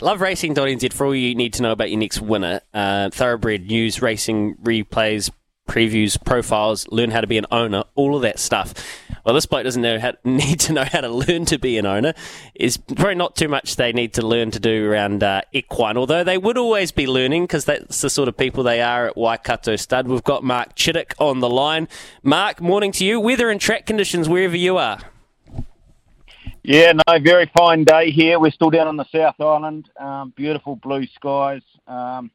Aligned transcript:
LoveRacing.nz 0.00 0.92
for 0.94 1.06
all 1.06 1.14
you 1.14 1.34
need 1.34 1.52
to 1.54 1.62
know 1.62 1.72
about 1.72 1.90
your 1.90 1.98
next 1.98 2.20
winner. 2.20 2.60
Uh, 2.72 3.10
thoroughbred 3.10 3.66
news, 3.66 4.00
racing 4.00 4.56
replays, 4.56 5.30
previews, 5.68 6.22
profiles, 6.24 6.88
learn 6.88 7.10
how 7.10 7.20
to 7.20 7.26
be 7.26 7.36
an 7.38 7.46
owner, 7.50 7.84
all 7.94 8.16
of 8.16 8.22
that 8.22 8.38
stuff. 8.38 8.72
Well, 9.24 9.34
this 9.34 9.44
bloke 9.44 9.64
doesn't 9.64 9.84
how, 9.84 10.12
need 10.24 10.58
to 10.60 10.72
know 10.72 10.84
how 10.84 11.02
to 11.02 11.08
learn 11.08 11.44
to 11.46 11.58
be 11.58 11.76
an 11.76 11.84
owner. 11.84 12.14
Is 12.54 12.78
probably 12.78 13.14
not 13.14 13.36
too 13.36 13.48
much 13.48 13.76
they 13.76 13.92
need 13.92 14.14
to 14.14 14.26
learn 14.26 14.50
to 14.52 14.58
do 14.58 14.90
around 14.90 15.22
uh, 15.22 15.42
equine, 15.52 15.96
although 15.96 16.24
they 16.24 16.38
would 16.38 16.56
always 16.56 16.92
be 16.92 17.06
learning 17.06 17.44
because 17.44 17.66
that's 17.66 18.00
the 18.00 18.10
sort 18.10 18.28
of 18.28 18.36
people 18.36 18.64
they 18.64 18.80
are 18.80 19.06
at 19.08 19.16
Waikato 19.16 19.76
Stud. 19.76 20.08
We've 20.08 20.24
got 20.24 20.42
Mark 20.42 20.76
Chittick 20.76 21.12
on 21.18 21.40
the 21.40 21.50
line. 21.50 21.88
Mark, 22.22 22.60
morning 22.60 22.90
to 22.92 23.04
you. 23.04 23.20
Weather 23.20 23.50
and 23.50 23.60
track 23.60 23.86
conditions 23.86 24.28
wherever 24.28 24.56
you 24.56 24.78
are. 24.78 24.98
Yeah, 26.62 26.92
no, 26.92 27.18
very 27.18 27.50
fine 27.56 27.84
day 27.84 28.10
here. 28.10 28.38
We're 28.38 28.50
still 28.50 28.70
down 28.70 28.86
on 28.86 28.96
the 28.96 29.06
South 29.10 29.40
Island. 29.40 29.88
Um, 29.98 30.32
beautiful 30.36 30.76
blue 30.76 31.06
skies. 31.06 31.62
Um, 31.86 32.30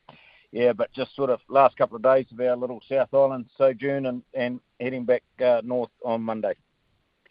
yeah, 0.51 0.73
but 0.73 0.91
just 0.93 1.15
sort 1.15 1.29
of 1.29 1.41
last 1.47 1.77
couple 1.77 1.95
of 1.95 2.01
days 2.01 2.25
of 2.31 2.39
our 2.39 2.55
little 2.55 2.81
South 2.89 3.13
Island 3.13 3.45
sojourn 3.57 4.07
and, 4.07 4.23
and 4.33 4.59
heading 4.79 5.05
back 5.05 5.23
uh, 5.43 5.61
north 5.63 5.91
on 6.03 6.21
Monday. 6.21 6.53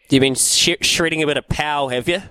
You've 0.08 0.20
been 0.20 0.34
sh- 0.34 0.76
shredding 0.82 1.22
a 1.22 1.26
bit 1.26 1.36
of 1.36 1.48
pow, 1.48 1.88
have 1.88 2.08
you? 2.08 2.22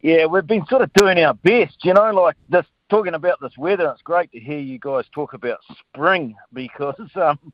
Yeah, 0.00 0.26
we've 0.26 0.46
been 0.46 0.64
sort 0.66 0.82
of 0.82 0.92
doing 0.94 1.18
our 1.18 1.34
best, 1.34 1.84
you 1.84 1.92
know, 1.92 2.10
like 2.12 2.36
this 2.48 2.64
talking 2.88 3.14
about 3.14 3.40
this 3.40 3.56
weather. 3.58 3.90
It's 3.90 4.02
great 4.02 4.32
to 4.32 4.40
hear 4.40 4.58
you 4.58 4.78
guys 4.78 5.04
talk 5.12 5.34
about 5.34 5.58
spring 5.92 6.36
because 6.52 7.10
um, 7.16 7.52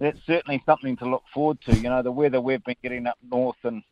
that's 0.00 0.18
certainly 0.26 0.62
something 0.66 0.96
to 0.96 1.08
look 1.08 1.22
forward 1.32 1.60
to. 1.66 1.76
You 1.76 1.90
know, 1.90 2.02
the 2.02 2.10
weather 2.10 2.40
we've 2.40 2.64
been 2.64 2.76
getting 2.82 3.06
up 3.06 3.18
north 3.30 3.56
and 3.62 3.82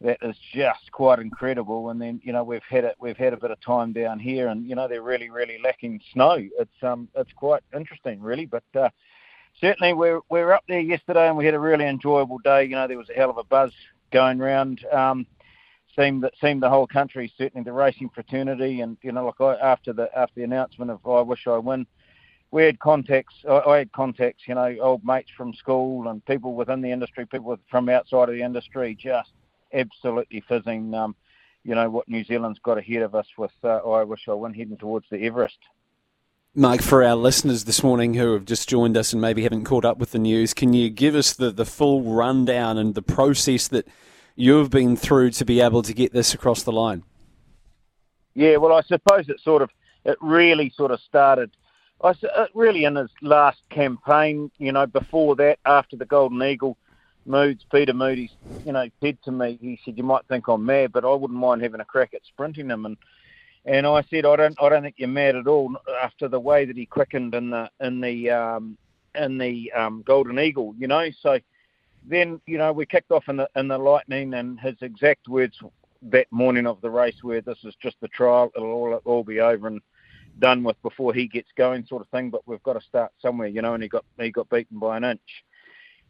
that 0.00 0.18
is 0.22 0.36
just 0.52 0.90
quite 0.92 1.18
incredible. 1.18 1.90
And 1.90 2.00
then 2.00 2.20
you 2.22 2.32
know 2.32 2.44
we've 2.44 2.62
had 2.68 2.84
it, 2.84 2.96
we've 3.00 3.16
had 3.16 3.32
a 3.32 3.36
bit 3.36 3.50
of 3.50 3.60
time 3.60 3.92
down 3.92 4.18
here, 4.18 4.48
and 4.48 4.68
you 4.68 4.74
know 4.74 4.88
they're 4.88 5.02
really 5.02 5.30
really 5.30 5.58
lacking 5.62 6.00
snow. 6.12 6.36
It's 6.58 6.82
um 6.82 7.08
it's 7.14 7.32
quite 7.32 7.62
interesting 7.74 8.20
really, 8.20 8.46
but. 8.46 8.64
Uh, 8.74 8.88
Certainly, 9.60 9.94
we're 9.94 10.20
we're 10.28 10.52
up 10.52 10.62
there 10.68 10.78
yesterday, 10.78 11.26
and 11.26 11.36
we 11.36 11.44
had 11.44 11.54
a 11.54 11.58
really 11.58 11.84
enjoyable 11.84 12.38
day. 12.38 12.64
You 12.64 12.76
know, 12.76 12.86
there 12.86 12.98
was 12.98 13.10
a 13.10 13.14
hell 13.14 13.30
of 13.30 13.38
a 13.38 13.42
buzz 13.44 13.72
going 14.12 14.38
round. 14.38 14.84
Um, 14.92 15.26
seemed 15.98 16.22
that 16.22 16.34
seemed 16.40 16.62
the 16.62 16.70
whole 16.70 16.86
country, 16.86 17.32
certainly 17.36 17.64
the 17.64 17.72
racing 17.72 18.10
fraternity, 18.14 18.80
and 18.80 18.96
you 19.02 19.12
know, 19.12 19.26
like 19.26 19.40
I, 19.40 19.54
after 19.56 19.92
the 19.92 20.08
after 20.16 20.34
the 20.36 20.44
announcement 20.44 20.90
of 20.90 21.04
I 21.06 21.22
wish 21.22 21.46
I 21.46 21.58
win, 21.58 21.86
we 22.50 22.64
had 22.64 22.78
contacts. 22.78 23.34
I, 23.48 23.58
I 23.58 23.78
had 23.78 23.92
contacts, 23.92 24.44
you 24.46 24.54
know, 24.54 24.76
old 24.80 25.04
mates 25.04 25.30
from 25.36 25.52
school 25.54 26.08
and 26.08 26.24
people 26.24 26.54
within 26.54 26.80
the 26.80 26.92
industry, 26.92 27.26
people 27.26 27.58
from 27.70 27.88
outside 27.88 28.28
of 28.28 28.34
the 28.34 28.42
industry, 28.42 28.96
just 29.00 29.32
absolutely 29.72 30.42
fizzing. 30.48 30.94
Um, 30.94 31.14
you 31.64 31.74
know 31.74 31.90
what 31.90 32.08
New 32.08 32.24
Zealand's 32.24 32.58
got 32.60 32.78
ahead 32.78 33.02
of 33.02 33.14
us 33.14 33.26
with 33.36 33.52
uh, 33.62 33.76
I 33.78 34.04
wish 34.04 34.28
I 34.28 34.34
win 34.34 34.54
heading 34.54 34.76
towards 34.76 35.06
the 35.10 35.18
Everest. 35.18 35.58
Mike, 36.54 36.82
for 36.82 37.04
our 37.04 37.14
listeners 37.14 37.64
this 37.64 37.82
morning 37.82 38.14
who 38.14 38.32
have 38.32 38.44
just 38.44 38.68
joined 38.68 38.96
us 38.96 39.12
and 39.12 39.20
maybe 39.20 39.42
haven't 39.42 39.64
caught 39.64 39.84
up 39.84 39.98
with 39.98 40.12
the 40.12 40.18
news, 40.18 40.54
can 40.54 40.72
you 40.72 40.90
give 40.90 41.14
us 41.14 41.32
the, 41.34 41.50
the 41.50 41.66
full 41.66 42.02
rundown 42.02 42.78
and 42.78 42.94
the 42.94 43.02
process 43.02 43.68
that 43.68 43.86
you've 44.34 44.70
been 44.70 44.96
through 44.96 45.30
to 45.30 45.44
be 45.44 45.60
able 45.60 45.82
to 45.82 45.92
get 45.92 46.12
this 46.12 46.34
across 46.34 46.62
the 46.62 46.72
line? 46.72 47.04
Yeah, 48.34 48.56
well, 48.56 48.72
I 48.72 48.82
suppose 48.82 49.28
it 49.28 49.40
sort 49.40 49.62
of, 49.62 49.70
it 50.04 50.16
really 50.20 50.72
sort 50.74 50.90
of 50.90 51.00
started, 51.00 51.50
I 52.02 52.14
really 52.54 52.84
in 52.84 52.96
his 52.96 53.10
last 53.20 53.60
campaign. 53.70 54.50
You 54.58 54.72
know, 54.72 54.86
before 54.86 55.36
that, 55.36 55.58
after 55.64 55.96
the 55.96 56.06
Golden 56.06 56.42
Eagle, 56.42 56.76
Moods, 57.28 57.64
Peter 57.70 57.92
Moody, 57.92 58.30
you 58.64 58.72
know, 58.72 58.88
said 59.02 59.18
to 59.24 59.30
me, 59.30 59.58
he 59.60 59.78
said, 59.84 59.96
"You 59.96 60.02
might 60.02 60.26
think 60.26 60.48
I'm 60.48 60.64
mad, 60.64 60.92
but 60.92 61.04
I 61.04 61.12
wouldn't 61.12 61.38
mind 61.38 61.62
having 61.62 61.80
a 61.80 61.84
crack 61.84 62.14
at 62.14 62.24
sprinting 62.26 62.70
him." 62.70 62.86
And 62.86 62.96
and 63.64 63.86
I 63.86 64.02
said, 64.10 64.24
"I 64.24 64.36
don't, 64.36 64.56
I 64.60 64.68
don't 64.68 64.82
think 64.82 64.96
you're 64.98 65.08
mad 65.08 65.36
at 65.36 65.46
all." 65.46 65.76
After 66.02 66.28
the 66.28 66.40
way 66.40 66.64
that 66.64 66.76
he 66.76 66.86
quickened 66.86 67.34
in 67.34 67.50
the 67.50 67.70
in 67.80 68.00
the 68.00 68.30
um, 68.30 68.78
in 69.14 69.38
the 69.38 69.70
um, 69.72 70.02
Golden 70.06 70.38
Eagle, 70.38 70.74
you 70.78 70.88
know, 70.88 71.08
so 71.20 71.38
then 72.06 72.40
you 72.46 72.58
know 72.58 72.72
we 72.72 72.86
kicked 72.86 73.12
off 73.12 73.28
in 73.28 73.36
the 73.36 73.48
in 73.56 73.68
the 73.68 73.78
Lightning, 73.78 74.34
and 74.34 74.58
his 74.58 74.76
exact 74.80 75.28
words 75.28 75.56
that 76.02 76.26
morning 76.30 76.66
of 76.66 76.80
the 76.80 76.90
race 76.90 77.22
were, 77.22 77.40
"This 77.40 77.58
is 77.64 77.74
just 77.82 77.96
the 78.00 78.08
trial; 78.08 78.50
it'll 78.56 78.72
all 78.72 78.94
all 79.04 79.24
be 79.24 79.40
over 79.40 79.66
and 79.66 79.80
done 80.38 80.62
with 80.62 80.80
before 80.82 81.12
he 81.12 81.26
gets 81.28 81.50
going," 81.56 81.84
sort 81.86 82.02
of 82.02 82.08
thing. 82.08 82.30
But 82.30 82.46
we've 82.46 82.62
got 82.62 82.74
to 82.74 82.86
start 82.86 83.12
somewhere, 83.20 83.48
you 83.48 83.62
know. 83.62 83.74
And 83.74 83.82
he 83.82 83.88
got 83.88 84.04
he 84.18 84.30
got 84.30 84.48
beaten 84.48 84.78
by 84.78 84.96
an 84.96 85.04
inch 85.04 85.44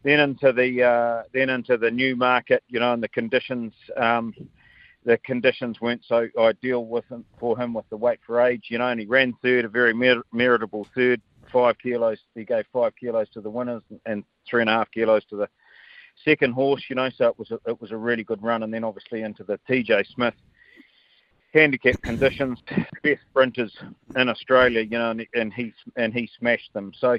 then 0.03 0.19
into 0.19 0.51
the 0.51 0.83
uh, 0.83 1.23
then 1.33 1.49
into 1.49 1.77
the 1.77 1.91
Newmarket, 1.91 2.63
you 2.67 2.79
know, 2.79 2.93
and 2.93 3.03
the 3.03 3.09
conditions 3.09 3.73
um, 3.97 4.33
the 5.05 5.17
conditions 5.19 5.79
weren't 5.79 6.03
so 6.05 6.27
ideal 6.37 6.85
with 6.85 7.05
him, 7.05 7.25
for 7.39 7.57
him 7.57 7.73
with 7.73 7.87
the 7.89 7.97
weight 7.97 8.19
for 8.25 8.41
age, 8.41 8.65
you 8.69 8.77
know, 8.77 8.87
and 8.87 8.99
he 8.99 9.05
ran 9.05 9.33
third, 9.41 9.65
a 9.65 9.69
very 9.69 9.93
mer- 9.93 10.23
meritable 10.33 10.85
third, 10.93 11.21
five 11.51 11.77
kilos. 11.79 12.19
He 12.35 12.43
gave 12.43 12.65
five 12.71 12.93
kilos 12.95 13.29
to 13.29 13.41
the 13.41 13.49
winners 13.49 13.81
and 14.05 14.23
three 14.49 14.61
and 14.61 14.69
a 14.69 14.73
half 14.73 14.91
kilos 14.91 15.23
to 15.29 15.37
the 15.37 15.49
second 16.25 16.53
horse, 16.53 16.83
you 16.89 16.95
know. 16.95 17.09
So 17.17 17.27
it 17.27 17.39
was 17.39 17.51
a, 17.51 17.59
it 17.65 17.81
was 17.81 17.91
a 17.91 17.97
really 17.97 18.23
good 18.23 18.43
run, 18.43 18.63
and 18.63 18.73
then 18.73 18.83
obviously 18.83 19.21
into 19.21 19.43
the 19.43 19.59
TJ 19.69 20.05
Smith 20.13 20.35
handicap 21.53 22.01
conditions, 22.03 22.59
best 23.03 23.21
sprinters 23.29 23.75
in 24.15 24.29
Australia, 24.29 24.81
you 24.81 24.97
know, 24.97 25.11
and, 25.11 25.25
and 25.33 25.53
he 25.53 25.73
and 25.95 26.13
he 26.13 26.29
smashed 26.37 26.73
them. 26.73 26.91
So 26.99 27.17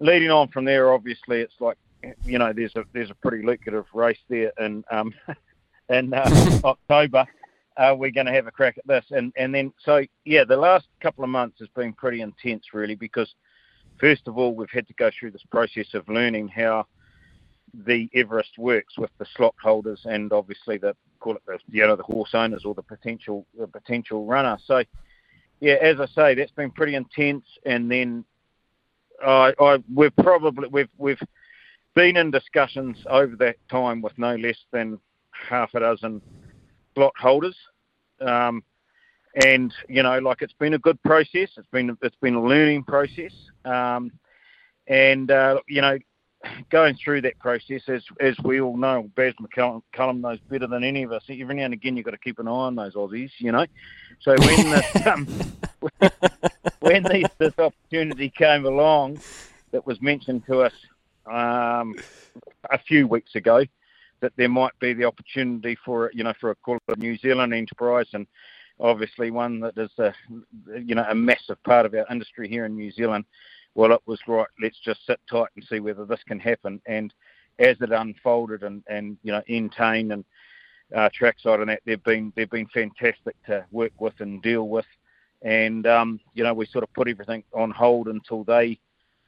leading 0.00 0.30
on 0.30 0.48
from 0.48 0.64
there, 0.64 0.92
obviously, 0.92 1.40
it's 1.40 1.60
like 1.60 1.76
you 2.24 2.38
know, 2.38 2.52
there's 2.52 2.74
a 2.76 2.84
there's 2.92 3.10
a 3.10 3.14
pretty 3.14 3.44
lucrative 3.44 3.86
race 3.94 4.18
there 4.28 4.52
in 4.58 4.84
um, 4.90 5.14
in 5.88 6.12
uh, 6.12 6.60
October. 6.64 7.26
Uh, 7.76 7.94
we're 7.96 8.10
going 8.10 8.26
to 8.26 8.32
have 8.32 8.46
a 8.46 8.50
crack 8.50 8.76
at 8.78 8.86
this, 8.86 9.04
and 9.10 9.32
and 9.36 9.54
then 9.54 9.72
so 9.84 10.02
yeah, 10.24 10.44
the 10.44 10.56
last 10.56 10.88
couple 11.00 11.24
of 11.24 11.30
months 11.30 11.58
has 11.60 11.68
been 11.68 11.92
pretty 11.92 12.20
intense, 12.20 12.64
really, 12.72 12.94
because 12.94 13.32
first 13.98 14.26
of 14.26 14.36
all, 14.36 14.54
we've 14.54 14.70
had 14.70 14.86
to 14.88 14.94
go 14.94 15.10
through 15.18 15.30
this 15.30 15.44
process 15.50 15.94
of 15.94 16.08
learning 16.08 16.48
how 16.48 16.86
the 17.84 18.10
Everest 18.14 18.58
works 18.58 18.98
with 18.98 19.10
the 19.18 19.26
slot 19.36 19.54
holders 19.62 20.00
and 20.04 20.32
obviously 20.32 20.76
the 20.76 20.96
call 21.20 21.36
it 21.36 21.42
the 21.46 21.56
you 21.70 21.86
know 21.86 21.94
the 21.94 22.02
horse 22.02 22.30
owners 22.34 22.64
or 22.64 22.74
the 22.74 22.82
potential 22.82 23.46
the 23.58 23.66
potential 23.66 24.26
runner. 24.26 24.58
So 24.64 24.82
yeah, 25.60 25.74
as 25.74 26.00
I 26.00 26.06
say, 26.06 26.34
that's 26.34 26.50
been 26.52 26.70
pretty 26.70 26.94
intense, 26.94 27.44
and 27.66 27.90
then 27.90 28.24
I, 29.24 29.52
I 29.60 29.78
we've 29.92 30.14
probably 30.16 30.68
we've 30.68 30.88
we've 30.98 31.20
been 31.94 32.16
in 32.16 32.30
discussions 32.30 32.96
over 33.08 33.36
that 33.36 33.56
time 33.70 34.02
with 34.02 34.16
no 34.16 34.36
less 34.36 34.58
than 34.72 34.98
half 35.30 35.74
a 35.74 35.80
dozen 35.80 36.22
slot 36.94 37.12
holders. 37.16 37.56
Um, 38.20 38.62
and 39.44 39.72
you 39.88 40.02
know, 40.02 40.18
like 40.18 40.42
it's 40.42 40.52
been 40.54 40.74
a 40.74 40.78
good 40.78 41.02
process. 41.02 41.50
It's 41.56 41.68
been 41.72 41.96
it's 42.02 42.16
been 42.20 42.34
a 42.34 42.42
learning 42.42 42.84
process. 42.84 43.32
Um, 43.64 44.12
and 44.86 45.30
uh, 45.30 45.60
you 45.68 45.80
know, 45.80 45.98
going 46.70 46.96
through 47.02 47.22
that 47.22 47.38
process, 47.38 47.82
as 47.88 48.02
as 48.18 48.36
we 48.44 48.60
all 48.60 48.76
know, 48.76 49.08
Baz 49.14 49.34
McCullum 49.40 50.20
knows 50.20 50.38
better 50.48 50.66
than 50.66 50.84
any 50.84 51.04
of 51.04 51.12
us. 51.12 51.22
Every 51.28 51.54
now 51.54 51.64
and 51.64 51.74
again, 51.74 51.96
you've 51.96 52.06
got 52.06 52.12
to 52.12 52.18
keep 52.18 52.38
an 52.38 52.48
eye 52.48 52.50
on 52.50 52.74
those 52.74 52.94
Aussies, 52.94 53.30
you 53.38 53.52
know. 53.52 53.66
So 54.20 54.34
when 54.38 54.70
this, 54.70 54.86
um, 55.06 55.28
when 56.80 57.02
this, 57.38 57.52
opportunity 57.58 58.30
came 58.30 58.66
along, 58.66 59.20
that 59.72 59.86
was 59.86 60.00
mentioned 60.00 60.44
to 60.46 60.60
us 60.60 60.72
um, 61.26 61.94
a 62.70 62.78
few 62.78 63.06
weeks 63.06 63.34
ago, 63.34 63.64
that 64.20 64.32
there 64.36 64.48
might 64.48 64.78
be 64.80 64.92
the 64.92 65.04
opportunity 65.04 65.76
for 65.84 66.10
you 66.14 66.24
know 66.24 66.34
for 66.40 66.50
a 66.50 66.54
call 66.56 66.78
of 66.88 66.98
New 66.98 67.16
Zealand 67.16 67.54
enterprise 67.54 68.08
and 68.12 68.26
obviously 68.78 69.30
one 69.30 69.60
that 69.60 69.76
is 69.78 69.90
a 69.98 70.12
you 70.82 70.94
know 70.94 71.06
a 71.08 71.14
massive 71.14 71.62
part 71.62 71.86
of 71.86 71.94
our 71.94 72.06
industry 72.10 72.48
here 72.48 72.64
in 72.66 72.74
New 72.74 72.90
Zealand 72.90 73.24
well, 73.74 73.92
it 73.92 74.00
was 74.06 74.20
right. 74.26 74.46
Let's 74.60 74.78
just 74.80 75.06
sit 75.06 75.20
tight 75.30 75.48
and 75.54 75.64
see 75.68 75.80
whether 75.80 76.04
this 76.04 76.22
can 76.26 76.40
happen. 76.40 76.80
And 76.86 77.12
as 77.58 77.76
it 77.80 77.92
unfolded, 77.92 78.62
and 78.62 78.82
and 78.88 79.16
you 79.22 79.32
know, 79.32 79.42
Entain 79.48 80.12
and 80.12 80.24
uh, 80.94 81.08
Trackside 81.18 81.60
and 81.60 81.68
that, 81.68 81.80
they've 81.84 82.02
been 82.02 82.32
they've 82.34 82.50
been 82.50 82.68
fantastic 82.68 83.36
to 83.46 83.64
work 83.70 83.92
with 83.98 84.14
and 84.20 84.42
deal 84.42 84.68
with. 84.68 84.86
And 85.42 85.86
um, 85.86 86.20
you 86.34 86.44
know, 86.44 86.54
we 86.54 86.66
sort 86.66 86.84
of 86.84 86.92
put 86.92 87.08
everything 87.08 87.44
on 87.54 87.70
hold 87.70 88.08
until 88.08 88.44
they 88.44 88.78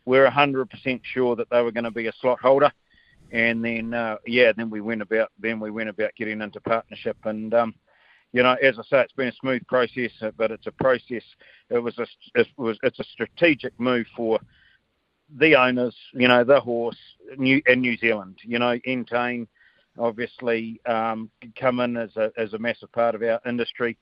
were 0.04 0.28
100% 0.28 1.00
sure 1.04 1.36
that 1.36 1.48
they 1.50 1.62
were 1.62 1.72
going 1.72 1.84
to 1.84 1.90
be 1.90 2.08
a 2.08 2.12
slot 2.20 2.40
holder. 2.40 2.70
And 3.30 3.64
then, 3.64 3.94
uh, 3.94 4.16
yeah, 4.26 4.52
then 4.54 4.68
we 4.68 4.80
went 4.82 5.00
about 5.00 5.30
then 5.38 5.58
we 5.58 5.70
went 5.70 5.88
about 5.88 6.14
getting 6.16 6.42
into 6.42 6.60
partnership, 6.60 7.16
and 7.24 7.54
um, 7.54 7.74
you 8.32 8.42
know, 8.42 8.56
as 8.62 8.78
I 8.78 8.82
say, 8.82 9.00
it's 9.00 9.12
been 9.12 9.28
a 9.28 9.34
smooth 9.40 9.66
process, 9.66 10.10
uh, 10.20 10.32
but 10.36 10.50
it's 10.50 10.66
a 10.66 10.72
process. 10.72 11.22
It 11.70 11.78
was 11.78 11.98
a, 11.98 12.06
it 12.34 12.46
was, 12.56 12.78
it's 12.82 12.98
a 12.98 13.04
strategic 13.04 13.78
move 13.78 14.06
for 14.16 14.38
the 15.38 15.54
owners, 15.54 15.94
you 16.12 16.28
know, 16.28 16.44
the 16.44 16.60
horse, 16.60 16.98
New, 17.38 17.62
in 17.66 17.80
New 17.80 17.96
Zealand. 17.96 18.38
You 18.42 18.58
know, 18.58 18.78
Entain 18.86 19.46
obviously 19.98 20.80
um, 20.86 21.30
come 21.58 21.80
in 21.80 21.96
as 21.96 22.16
a 22.16 22.32
as 22.36 22.54
a 22.54 22.58
massive 22.58 22.92
part 22.92 23.14
of 23.14 23.22
our 23.22 23.40
industry. 23.46 23.96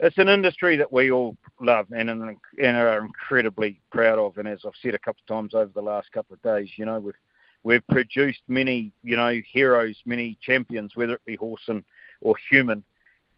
It's 0.00 0.18
an 0.18 0.28
industry 0.28 0.76
that 0.76 0.92
we 0.92 1.10
all 1.10 1.36
love 1.60 1.86
and, 1.92 2.10
and 2.10 2.36
are 2.58 2.98
incredibly 3.04 3.80
proud 3.92 4.18
of. 4.18 4.38
And 4.38 4.48
as 4.48 4.60
I've 4.64 4.72
said 4.82 4.94
a 4.94 4.98
couple 4.98 5.20
of 5.28 5.34
times 5.34 5.54
over 5.54 5.70
the 5.72 5.82
last 5.82 6.10
couple 6.12 6.34
of 6.34 6.42
days, 6.42 6.68
you 6.76 6.84
know, 6.84 6.98
we've 6.98 7.14
we've 7.62 7.86
produced 7.86 8.42
many, 8.48 8.92
you 9.02 9.16
know, 9.16 9.40
heroes, 9.52 9.96
many 10.04 10.36
champions, 10.42 10.92
whether 10.96 11.14
it 11.14 11.24
be 11.24 11.36
horse 11.36 11.62
and, 11.68 11.84
or 12.20 12.34
human, 12.50 12.82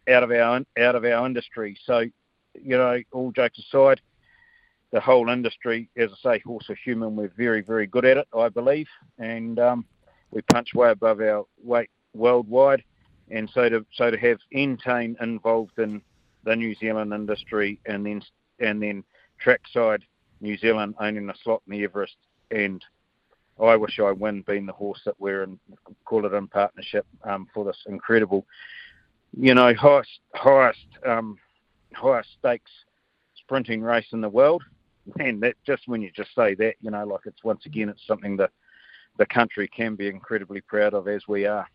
out 0.09 0.23
of 0.23 0.31
our 0.31 0.61
out 0.79 0.95
of 0.95 1.05
our 1.05 1.25
industry. 1.25 1.77
So, 1.85 1.99
you 2.55 2.77
know, 2.77 2.99
all 3.11 3.31
jokes 3.31 3.59
aside, 3.59 4.01
the 4.91 4.99
whole 4.99 5.29
industry, 5.29 5.89
as 5.95 6.09
I 6.25 6.37
say, 6.37 6.39
horse 6.39 6.65
or 6.69 6.75
human, 6.75 7.15
we're 7.15 7.31
very 7.37 7.61
very 7.61 7.85
good 7.85 8.05
at 8.05 8.17
it, 8.17 8.27
I 8.35 8.49
believe, 8.49 8.87
and 9.19 9.59
um, 9.59 9.85
we 10.31 10.41
punch 10.41 10.73
way 10.73 10.89
above 10.89 11.21
our 11.21 11.45
weight 11.63 11.89
worldwide. 12.13 12.83
And 13.29 13.49
so 13.53 13.69
to 13.69 13.85
so 13.93 14.09
to 14.09 14.17
have 14.17 14.39
Entain 14.55 15.21
involved 15.21 15.77
in 15.77 16.01
the 16.47 16.55
New 16.55 16.73
Zealand 16.75 17.13
industry, 17.13 17.79
and 17.85 18.05
then 18.05 18.21
and 18.59 18.81
then 18.81 19.03
trackside 19.39 20.01
New 20.39 20.57
Zealand 20.57 20.95
owning 20.99 21.29
a 21.29 21.33
slot 21.43 21.61
in 21.67 21.73
the 21.73 21.83
Everest, 21.83 22.15
and 22.51 22.83
I 23.61 23.75
wish 23.75 23.99
I 23.99 24.11
win 24.11 24.43
being 24.47 24.65
the 24.65 24.73
horse 24.73 25.01
that 25.05 25.19
we're 25.19 25.43
in, 25.43 25.59
call 26.05 26.25
it 26.25 26.33
in 26.33 26.47
partnership 26.47 27.05
um, 27.23 27.47
for 27.53 27.65
this 27.65 27.77
incredible, 27.87 28.45
you 29.37 29.53
know, 29.53 29.73
highest 29.73 30.19
highest 30.35 30.87
um, 31.05 31.37
highest 31.93 32.29
stakes 32.39 32.71
sprinting 33.35 33.81
race 33.81 34.07
in 34.13 34.21
the 34.21 34.29
world. 34.29 34.63
And 35.19 35.41
that 35.43 35.55
just 35.65 35.83
when 35.87 36.01
you 36.01 36.11
just 36.15 36.33
say 36.33 36.55
that, 36.55 36.75
you 36.81 36.91
know, 36.91 37.05
like 37.05 37.21
it's 37.25 37.43
once 37.43 37.65
again, 37.65 37.89
it's 37.89 38.05
something 38.07 38.37
that 38.37 38.51
the 39.17 39.25
country 39.25 39.67
can 39.67 39.95
be 39.95 40.07
incredibly 40.07 40.61
proud 40.61 40.93
of 40.93 41.07
as 41.07 41.23
we 41.27 41.45
are. 41.45 41.67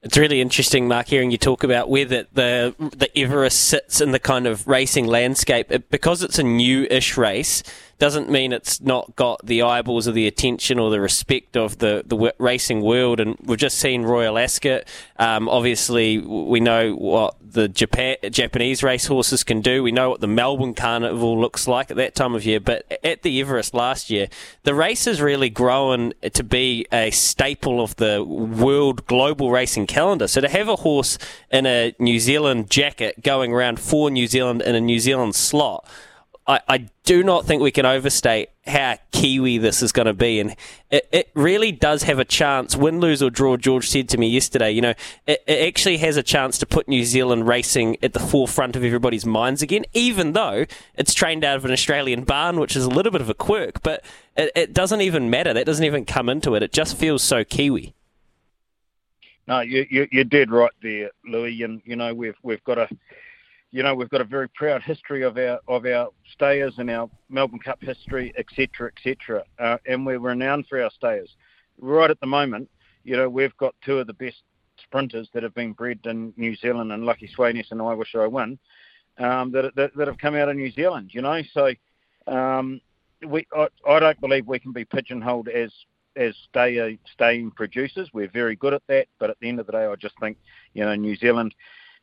It's 0.00 0.16
really 0.16 0.40
interesting, 0.40 0.86
Mark, 0.86 1.08
hearing 1.08 1.32
you 1.32 1.38
talk 1.38 1.64
about 1.64 1.90
where 1.90 2.04
the, 2.04 2.28
the, 2.32 2.74
the 2.78 3.10
Everest 3.18 3.64
sits 3.64 4.00
in 4.00 4.12
the 4.12 4.20
kind 4.20 4.46
of 4.46 4.66
racing 4.68 5.06
landscape. 5.06 5.72
It, 5.72 5.90
because 5.90 6.22
it's 6.22 6.38
a 6.38 6.44
new-ish 6.44 7.16
race, 7.16 7.64
doesn't 7.98 8.30
mean 8.30 8.52
it's 8.52 8.80
not 8.80 9.16
got 9.16 9.44
the 9.44 9.62
eyeballs 9.62 10.06
or 10.06 10.12
the 10.12 10.26
attention 10.26 10.78
or 10.78 10.90
the 10.90 11.00
respect 11.00 11.56
of 11.56 11.78
the, 11.78 12.02
the 12.06 12.32
racing 12.38 12.80
world. 12.80 13.18
And 13.18 13.36
we've 13.42 13.58
just 13.58 13.78
seen 13.78 14.04
Royal 14.04 14.38
Ascot. 14.38 14.84
Um, 15.18 15.48
obviously, 15.48 16.18
we 16.18 16.60
know 16.60 16.94
what 16.94 17.34
the 17.40 17.66
Japan, 17.66 18.16
Japanese 18.30 18.82
racehorses 18.84 19.42
can 19.42 19.60
do. 19.62 19.82
We 19.82 19.90
know 19.90 20.10
what 20.10 20.20
the 20.20 20.28
Melbourne 20.28 20.74
Carnival 20.74 21.40
looks 21.40 21.66
like 21.66 21.90
at 21.90 21.96
that 21.96 22.14
time 22.14 22.34
of 22.34 22.44
year. 22.44 22.60
But 22.60 23.00
at 23.02 23.22
the 23.22 23.40
Everest 23.40 23.74
last 23.74 24.10
year, 24.10 24.28
the 24.62 24.74
race 24.74 25.06
has 25.06 25.20
really 25.20 25.50
grown 25.50 26.12
to 26.32 26.44
be 26.44 26.86
a 26.92 27.10
staple 27.10 27.80
of 27.80 27.96
the 27.96 28.22
world 28.22 29.06
global 29.06 29.50
racing 29.50 29.88
calendar. 29.88 30.28
So 30.28 30.40
to 30.40 30.48
have 30.48 30.68
a 30.68 30.76
horse 30.76 31.18
in 31.50 31.66
a 31.66 31.94
New 31.98 32.20
Zealand 32.20 32.70
jacket 32.70 33.24
going 33.24 33.52
around 33.52 33.80
for 33.80 34.08
New 34.08 34.28
Zealand 34.28 34.62
in 34.62 34.76
a 34.76 34.80
New 34.80 35.00
Zealand 35.00 35.34
slot 35.34 35.88
I, 36.48 36.60
I 36.66 36.78
do 37.04 37.22
not 37.22 37.44
think 37.44 37.60
we 37.60 37.70
can 37.70 37.84
overstate 37.84 38.48
how 38.66 38.96
Kiwi 39.12 39.58
this 39.58 39.82
is 39.82 39.92
going 39.92 40.06
to 40.06 40.14
be. 40.14 40.40
And 40.40 40.56
it, 40.90 41.06
it 41.12 41.30
really 41.34 41.72
does 41.72 42.04
have 42.04 42.18
a 42.18 42.24
chance, 42.24 42.74
win, 42.74 43.00
lose, 43.00 43.22
or 43.22 43.28
draw. 43.28 43.58
George 43.58 43.86
said 43.86 44.08
to 44.08 44.18
me 44.18 44.28
yesterday, 44.28 44.70
you 44.70 44.80
know, 44.80 44.94
it, 45.26 45.44
it 45.46 45.68
actually 45.68 45.98
has 45.98 46.16
a 46.16 46.22
chance 46.22 46.56
to 46.58 46.66
put 46.66 46.88
New 46.88 47.04
Zealand 47.04 47.46
racing 47.46 47.98
at 48.02 48.14
the 48.14 48.18
forefront 48.18 48.76
of 48.76 48.82
everybody's 48.82 49.26
minds 49.26 49.60
again, 49.60 49.84
even 49.92 50.32
though 50.32 50.64
it's 50.94 51.12
trained 51.12 51.44
out 51.44 51.58
of 51.58 51.66
an 51.66 51.70
Australian 51.70 52.24
barn, 52.24 52.58
which 52.58 52.74
is 52.74 52.84
a 52.84 52.90
little 52.90 53.12
bit 53.12 53.20
of 53.20 53.28
a 53.28 53.34
quirk. 53.34 53.82
But 53.82 54.02
it, 54.34 54.50
it 54.56 54.72
doesn't 54.72 55.02
even 55.02 55.28
matter. 55.28 55.52
That 55.52 55.66
doesn't 55.66 55.84
even 55.84 56.06
come 56.06 56.30
into 56.30 56.54
it. 56.54 56.62
It 56.62 56.72
just 56.72 56.96
feels 56.96 57.22
so 57.22 57.44
Kiwi. 57.44 57.94
No, 59.46 59.60
you, 59.60 59.86
you, 59.90 60.08
you 60.10 60.24
did 60.24 60.50
right 60.50 60.72
there, 60.82 61.10
Louis. 61.26 61.62
And, 61.62 61.82
you 61.84 61.96
know, 61.96 62.14
we've, 62.14 62.36
we've 62.42 62.64
got 62.64 62.78
a 62.78 62.88
you 63.70 63.82
know, 63.82 63.94
we've 63.94 64.08
got 64.08 64.20
a 64.20 64.24
very 64.24 64.48
proud 64.48 64.82
history 64.82 65.22
of 65.22 65.36
our 65.36 65.60
of 65.68 65.84
our 65.84 66.08
stayers 66.32 66.74
and 66.78 66.90
our 66.90 67.10
Melbourne 67.28 67.58
Cup 67.58 67.78
history, 67.82 68.32
etc., 68.38 68.90
etc. 68.96 69.44
Uh, 69.58 69.76
and 69.86 70.06
we're 70.06 70.18
renowned 70.18 70.66
for 70.68 70.82
our 70.82 70.90
stayers. 70.90 71.28
Right 71.78 72.10
at 72.10 72.18
the 72.20 72.26
moment, 72.26 72.68
you 73.04 73.16
know, 73.16 73.28
we've 73.28 73.56
got 73.58 73.74
two 73.84 73.98
of 73.98 74.06
the 74.06 74.14
best 74.14 74.42
sprinters 74.82 75.28
that 75.34 75.42
have 75.42 75.54
been 75.54 75.72
bred 75.72 76.00
in 76.04 76.32
New 76.36 76.56
Zealand, 76.56 76.92
and 76.92 77.04
Lucky 77.04 77.30
Sweynesse 77.36 77.70
and 77.70 77.82
I 77.82 77.94
Wish 77.94 78.14
I 78.14 78.26
Win, 78.26 78.58
um, 79.18 79.52
that, 79.52 79.74
that, 79.76 79.94
that 79.96 80.08
have 80.08 80.18
come 80.18 80.34
out 80.34 80.48
of 80.48 80.56
New 80.56 80.70
Zealand. 80.72 81.10
You 81.12 81.22
know, 81.22 81.42
so 81.52 81.72
um, 82.26 82.80
we 83.26 83.46
I, 83.54 83.68
I 83.86 84.00
don't 84.00 84.20
believe 84.20 84.46
we 84.46 84.58
can 84.58 84.72
be 84.72 84.84
pigeonholed 84.84 85.48
as 85.48 85.70
as 86.16 86.34
stay 86.48 86.98
staying 87.12 87.50
producers. 87.52 88.08
We're 88.14 88.30
very 88.30 88.56
good 88.56 88.72
at 88.72 88.82
that, 88.88 89.08
but 89.18 89.30
at 89.30 89.38
the 89.40 89.48
end 89.48 89.60
of 89.60 89.66
the 89.66 89.72
day, 89.72 89.84
I 89.84 89.94
just 89.96 90.14
think 90.20 90.38
you 90.72 90.84
know 90.84 90.94
New 90.94 91.16
Zealand 91.16 91.54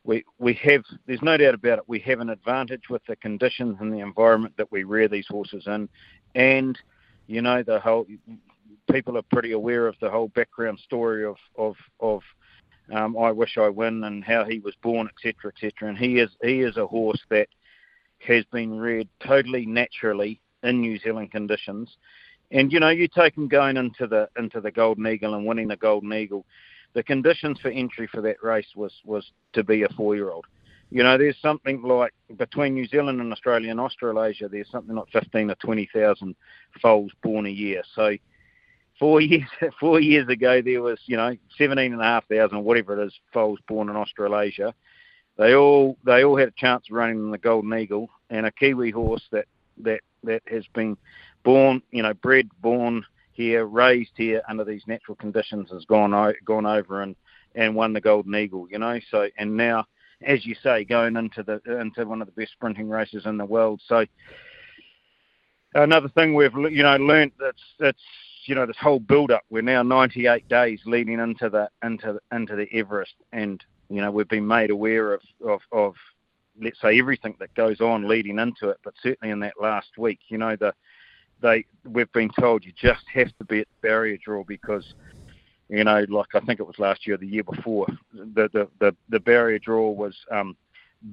we 0.06 0.24
we 0.38 0.54
have 0.54 0.84
there's 1.06 1.22
no 1.22 1.36
doubt 1.36 1.54
about 1.54 1.78
it 1.78 1.84
we 1.88 1.98
have 2.00 2.20
an 2.20 2.30
advantage 2.30 2.88
with 2.88 3.02
the 3.06 3.16
conditions 3.16 3.76
and 3.80 3.92
the 3.92 3.98
environment 3.98 4.54
that 4.56 4.70
we 4.70 4.84
rear 4.84 5.08
these 5.08 5.26
horses 5.28 5.64
in. 5.66 5.88
And 6.34 6.78
you 7.26 7.42
know 7.42 7.62
the 7.62 7.80
whole 7.80 8.06
people 8.90 9.18
are 9.18 9.22
pretty 9.32 9.52
aware 9.52 9.86
of 9.86 9.96
the 10.00 10.10
whole 10.10 10.28
background 10.28 10.78
story 10.78 11.24
of 11.24 11.36
of 11.58 11.74
of 12.00 12.22
um, 12.94 13.18
I 13.18 13.32
wish 13.32 13.58
I 13.58 13.68
win 13.68 14.04
and 14.04 14.24
how 14.24 14.44
he 14.44 14.60
was 14.60 14.74
born 14.80 15.08
etc 15.08 15.52
etc 15.54 15.88
and 15.88 15.98
he 15.98 16.18
is 16.18 16.30
he 16.42 16.60
is 16.60 16.76
a 16.76 16.86
horse 16.86 17.20
that 17.30 17.48
has 18.20 18.44
been 18.52 18.78
reared 18.78 19.08
totally 19.20 19.66
naturally 19.66 20.40
in 20.62 20.80
New 20.80 20.98
Zealand 20.98 21.30
conditions. 21.32 21.96
And 22.52 22.72
you 22.72 22.78
know 22.78 22.90
you 22.90 23.08
take 23.08 23.36
him 23.36 23.48
going 23.48 23.76
into 23.76 24.06
the 24.06 24.28
into 24.38 24.60
the 24.60 24.70
Golden 24.70 25.06
Eagle 25.08 25.34
and 25.34 25.44
winning 25.44 25.68
the 25.68 25.76
Golden 25.76 26.12
Eagle 26.12 26.46
the 26.96 27.02
conditions 27.02 27.60
for 27.60 27.68
entry 27.68 28.08
for 28.10 28.22
that 28.22 28.42
race 28.42 28.74
was 28.74 28.90
was 29.04 29.30
to 29.52 29.62
be 29.62 29.82
a 29.82 29.88
four 29.90 30.16
year 30.16 30.30
old. 30.30 30.46
You 30.90 31.02
know, 31.02 31.18
there's 31.18 31.36
something 31.42 31.82
like 31.82 32.14
between 32.38 32.72
New 32.72 32.86
Zealand 32.86 33.20
and 33.20 33.30
Australia 33.30 33.70
and 33.70 33.78
Australasia, 33.78 34.48
there's 34.48 34.70
something 34.70 34.96
like 34.96 35.08
15 35.12 35.50
or 35.50 35.54
20,000 35.56 36.34
foals 36.80 37.10
born 37.22 37.44
a 37.44 37.50
year. 37.50 37.82
So 37.94 38.16
four 38.98 39.20
years 39.30 39.46
four 39.78 40.00
years 40.00 40.26
ago, 40.28 40.62
there 40.62 40.80
was 40.80 40.98
you 41.04 41.18
know 41.18 41.36
17 41.58 41.92
and 41.92 42.00
a 42.00 42.04
half 42.04 42.26
thousand, 42.28 42.64
whatever 42.64 42.98
it 42.98 43.06
is, 43.06 43.12
foals 43.30 43.58
born 43.68 43.90
in 43.90 43.96
Australasia. 43.96 44.72
They 45.36 45.54
all 45.54 45.98
they 46.06 46.24
all 46.24 46.38
had 46.38 46.48
a 46.48 46.52
chance 46.52 46.86
of 46.88 46.96
running 46.96 47.18
in 47.18 47.30
the 47.30 47.36
Golden 47.36 47.74
Eagle, 47.74 48.08
and 48.30 48.46
a 48.46 48.50
Kiwi 48.50 48.90
horse 48.90 49.28
that 49.32 49.44
that 49.82 50.00
that 50.24 50.40
has 50.46 50.64
been 50.72 50.96
born, 51.44 51.82
you 51.90 52.02
know, 52.02 52.14
bred, 52.14 52.48
born 52.62 53.04
here, 53.36 53.66
raised 53.66 54.12
here 54.16 54.42
under 54.48 54.64
these 54.64 54.82
natural 54.86 55.16
conditions, 55.16 55.70
has 55.70 55.84
gone 55.84 56.34
gone 56.44 56.66
over 56.66 57.02
and 57.02 57.14
and 57.54 57.74
won 57.74 57.92
the 57.92 58.00
Golden 58.00 58.34
Eagle. 58.34 58.66
You 58.70 58.78
know, 58.78 58.98
so 59.10 59.28
and 59.38 59.56
now, 59.56 59.84
as 60.22 60.44
you 60.44 60.54
say, 60.62 60.84
going 60.84 61.16
into 61.16 61.42
the 61.42 61.60
into 61.80 62.04
one 62.06 62.20
of 62.20 62.26
the 62.26 62.32
best 62.32 62.52
sprinting 62.52 62.88
races 62.88 63.26
in 63.26 63.36
the 63.36 63.44
world. 63.44 63.80
So 63.86 64.04
another 65.74 66.08
thing 66.08 66.34
we've 66.34 66.54
you 66.54 66.82
know 66.82 66.96
learned 66.96 67.32
that's 67.38 67.62
that's 67.78 68.02
you 68.44 68.54
know 68.54 68.66
this 68.66 68.76
whole 68.80 69.00
build 69.00 69.30
up. 69.30 69.42
We're 69.50 69.62
now 69.62 69.82
98 69.82 70.48
days 70.48 70.80
leading 70.86 71.20
into 71.20 71.48
the 71.50 71.68
into 71.82 72.18
into 72.32 72.56
the 72.56 72.68
Everest, 72.72 73.14
and 73.32 73.62
you 73.88 74.00
know 74.00 74.10
we've 74.10 74.28
been 74.28 74.46
made 74.46 74.70
aware 74.70 75.14
of 75.14 75.20
of, 75.46 75.60
of 75.72 75.94
let's 76.60 76.80
say 76.80 76.98
everything 76.98 77.36
that 77.38 77.54
goes 77.54 77.80
on 77.80 78.08
leading 78.08 78.38
into 78.38 78.70
it, 78.70 78.78
but 78.82 78.94
certainly 79.02 79.32
in 79.32 79.40
that 79.40 79.54
last 79.60 79.98
week, 79.98 80.20
you 80.28 80.38
know 80.38 80.56
the 80.56 80.72
they 81.40 81.66
we've 81.84 82.12
been 82.12 82.30
told 82.40 82.64
you 82.64 82.72
just 82.76 83.04
have 83.12 83.28
to 83.38 83.44
be 83.44 83.60
at 83.60 83.68
the 83.68 83.88
barrier 83.88 84.18
draw 84.24 84.42
because 84.44 84.94
you 85.68 85.82
know, 85.82 86.04
like 86.08 86.34
I 86.34 86.40
think 86.40 86.60
it 86.60 86.66
was 86.66 86.78
last 86.78 87.06
year, 87.06 87.16
the 87.16 87.26
year 87.26 87.42
before, 87.42 87.86
the 88.12 88.48
the 88.52 88.68
the, 88.78 88.96
the 89.08 89.20
barrier 89.20 89.58
draw 89.58 89.90
was 89.90 90.14
um, 90.30 90.56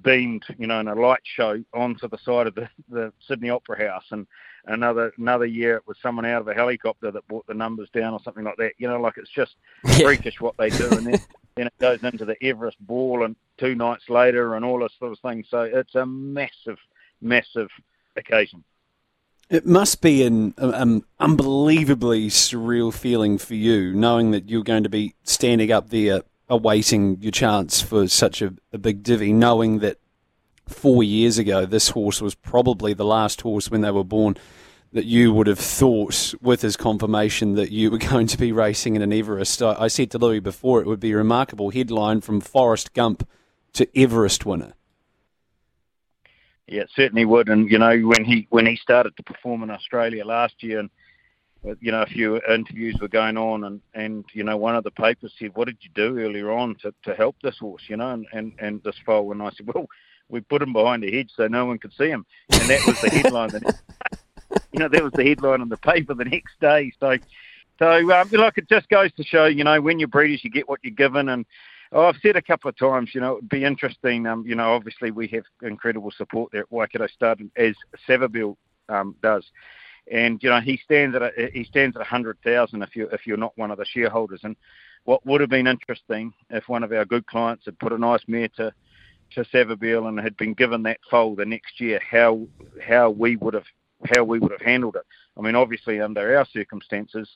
beamed, 0.03 0.43
you 0.57 0.67
know, 0.67 0.79
in 0.79 0.87
a 0.87 0.95
light 0.95 1.21
show 1.23 1.63
onto 1.73 2.07
the 2.07 2.17
side 2.23 2.47
of 2.47 2.55
the, 2.55 2.69
the 2.89 3.11
Sydney 3.27 3.49
Opera 3.49 3.89
House, 3.89 4.05
and 4.11 4.27
another 4.65 5.11
another 5.17 5.45
year 5.45 5.77
it 5.77 5.87
was 5.87 5.97
someone 6.01 6.25
out 6.25 6.41
of 6.41 6.47
a 6.47 6.53
helicopter 6.53 7.09
that 7.09 7.27
brought 7.27 7.47
the 7.47 7.53
numbers 7.53 7.89
down 7.93 8.13
or 8.13 8.19
something 8.23 8.43
like 8.43 8.57
that. 8.57 8.73
You 8.77 8.87
know, 8.87 9.01
like 9.01 9.17
it's 9.17 9.31
just 9.31 9.55
freakish 10.01 10.39
what 10.39 10.55
they 10.57 10.69
do, 10.69 10.89
and 10.91 11.07
then 11.07 11.19
then 11.55 11.67
it 11.67 11.73
goes 11.79 12.03
into 12.03 12.25
the 12.25 12.41
Everest 12.43 12.77
Ball, 12.81 13.25
and 13.25 13.35
two 13.57 13.73
nights 13.73 14.07
later, 14.07 14.55
and 14.55 14.63
all 14.63 14.79
this 14.79 14.93
sort 14.99 15.13
of 15.13 15.19
thing. 15.19 15.43
So 15.49 15.61
it's 15.61 15.95
a 15.95 16.05
massive, 16.05 16.77
massive 17.21 17.69
occasion. 18.15 18.63
It 19.49 19.65
must 19.65 20.01
be 20.01 20.23
an 20.23 20.53
um, 20.57 21.05
unbelievably 21.19 22.29
surreal 22.29 22.93
feeling 22.93 23.37
for 23.37 23.55
you, 23.55 23.93
knowing 23.93 24.31
that 24.31 24.49
you're 24.49 24.63
going 24.63 24.83
to 24.83 24.89
be 24.89 25.15
standing 25.23 25.71
up 25.71 25.89
there 25.89 26.21
awaiting 26.49 27.17
your 27.21 27.31
chance 27.31 27.81
for 27.81 28.07
such 28.07 28.41
a, 28.41 28.53
a 28.71 28.77
big 28.77 29.03
divvy, 29.03 29.33
knowing 29.33 29.79
that 29.79 29.97
four 30.67 31.03
years 31.03 31.37
ago 31.37 31.65
this 31.65 31.89
horse 31.89 32.21
was 32.21 32.35
probably 32.35 32.93
the 32.93 33.05
last 33.05 33.41
horse 33.41 33.69
when 33.69 33.81
they 33.81 33.91
were 33.91 34.03
born 34.03 34.35
that 34.93 35.05
you 35.05 35.33
would 35.33 35.47
have 35.47 35.59
thought 35.59 36.33
with 36.41 36.61
his 36.61 36.77
conformation 36.77 37.55
that 37.55 37.71
you 37.71 37.91
were 37.91 37.97
going 38.11 38.27
to 38.27 38.37
be 38.37 38.51
racing 38.51 38.95
in 38.95 39.01
an 39.01 39.11
Everest. 39.11 39.61
I, 39.61 39.75
I 39.79 39.87
said 39.87 40.11
to 40.11 40.17
Louis 40.17 40.39
before 40.39 40.81
it 40.81 40.87
would 40.87 40.99
be 40.99 41.11
a 41.11 41.17
remarkable 41.17 41.71
headline 41.71 42.21
from 42.21 42.39
Forrest 42.39 42.93
Gump 42.93 43.27
to 43.73 43.87
Everest 43.99 44.45
winner. 44.45 44.73
Yeah, 46.73 46.85
certainly 46.95 47.23
would. 47.23 47.49
And 47.49 47.69
you 47.69 47.77
know, 47.77 47.95
when 47.99 48.25
he 48.25 48.47
when 48.49 48.65
he 48.65 48.75
started 48.77 49.15
to 49.17 49.23
perform 49.23 49.61
in 49.61 49.69
Australia 49.69 50.25
last 50.25 50.55
year, 50.63 50.79
and 50.79 50.89
you 51.79 51.91
know, 51.91 52.01
a 52.01 52.07
few 52.07 52.41
interviews 52.49 52.97
were 52.99 53.07
going 53.07 53.37
on, 53.37 53.65
and 53.65 53.79
and 53.93 54.25
you 54.33 54.43
know, 54.43 54.57
one 54.57 54.75
of 54.75 54.83
the 54.83 54.89
papers 54.89 55.31
said, 55.37 55.51
"What 55.53 55.67
did 55.67 55.77
you 55.81 55.91
do 55.93 56.17
earlier 56.17 56.51
on 56.51 56.73
to, 56.81 56.91
to 57.03 57.13
help 57.13 57.35
this 57.43 57.59
horse?" 57.59 57.83
You 57.87 57.97
know, 57.97 58.09
and 58.09 58.25
and 58.33 58.53
and 58.57 58.81
this 58.81 58.95
foal, 59.05 59.31
and 59.31 59.43
I 59.43 59.51
said, 59.51 59.71
"Well, 59.71 59.85
we 60.29 60.41
put 60.41 60.63
him 60.63 60.73
behind 60.73 61.03
a 61.03 61.11
hedge 61.11 61.29
so 61.37 61.47
no 61.47 61.67
one 61.67 61.77
could 61.77 61.93
see 61.93 62.07
him," 62.07 62.25
and 62.49 62.67
that 62.67 62.81
was 62.87 62.99
the 63.01 63.09
headline. 63.11 63.49
that, 63.49 63.75
you 64.71 64.79
know, 64.79 64.89
that 64.89 65.03
was 65.03 65.13
the 65.13 65.25
headline 65.25 65.61
in 65.61 65.69
the 65.69 65.77
paper 65.77 66.15
the 66.15 66.25
next 66.25 66.59
day. 66.59 66.91
So, 66.99 67.17
so 67.77 68.11
um, 68.11 68.29
like 68.31 68.57
it 68.57 68.67
just 68.67 68.89
goes 68.89 69.11
to 69.13 69.23
show, 69.23 69.45
you 69.45 69.63
know, 69.63 69.79
when 69.79 69.99
you're 69.99 70.07
breeders, 70.07 70.43
you 70.43 70.49
get 70.49 70.67
what 70.67 70.79
you're 70.81 70.95
given, 70.95 71.29
and 71.29 71.45
Oh, 71.95 72.07
I've 72.07 72.17
said 72.23 72.35
a 72.35 72.41
couple 72.41 72.69
of 72.69 72.77
times, 72.77 73.11
you 73.13 73.21
know, 73.21 73.33
it 73.33 73.35
would 73.35 73.49
be 73.49 73.63
interesting. 73.63 74.25
Um, 74.25 74.43
you 74.47 74.55
know, 74.55 74.73
obviously 74.73 75.11
we 75.11 75.27
have 75.27 75.43
incredible 75.61 76.11
support 76.17 76.51
there 76.51 76.61
at 76.61 76.71
Waikato 76.71 77.05
Stud, 77.05 77.39
as 77.55 77.75
Savabeel 78.09 78.55
um, 78.89 79.15
does, 79.21 79.45
and 80.11 80.41
you 80.41 80.49
know 80.49 80.59
he 80.59 80.77
stands 80.83 81.15
at 81.15 81.21
a, 81.21 81.31
he 81.53 81.63
stands 81.63 81.95
at 81.95 82.01
a 82.01 82.05
hundred 82.05 82.37
thousand 82.43 82.81
if 82.81 82.95
you 82.95 83.07
if 83.13 83.27
you're 83.27 83.37
not 83.37 83.55
one 83.57 83.69
of 83.69 83.77
the 83.77 83.85
shareholders. 83.85 84.41
And 84.43 84.55
what 85.05 85.23
would 85.25 85.39
have 85.41 85.51
been 85.51 85.67
interesting 85.67 86.33
if 86.49 86.67
one 86.67 86.83
of 86.83 86.91
our 86.91 87.05
good 87.05 87.27
clients 87.27 87.65
had 87.65 87.77
put 87.77 87.93
a 87.93 87.97
nice 87.97 88.23
mare 88.27 88.49
to 88.57 88.73
to 89.35 89.43
Savabeel 89.45 90.07
and 90.07 90.19
had 90.19 90.35
been 90.37 90.55
given 90.55 90.81
that 90.83 90.99
foal 91.11 91.35
the 91.35 91.45
next 91.45 91.79
year, 91.79 91.99
how 92.09 92.47
how 92.83 93.11
we 93.11 93.35
would 93.35 93.53
have 93.53 93.67
how 94.15 94.23
we 94.23 94.39
would 94.39 94.51
have 94.51 94.61
handled 94.61 94.95
it. 94.95 95.05
I 95.37 95.41
mean, 95.41 95.55
obviously 95.55 96.01
under 96.01 96.37
our 96.37 96.47
circumstances 96.51 97.29